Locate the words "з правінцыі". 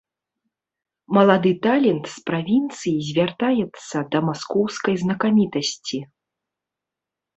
2.15-2.95